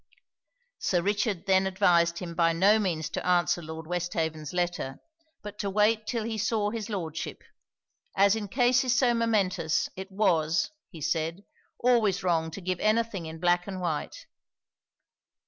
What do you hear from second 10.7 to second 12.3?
he said, always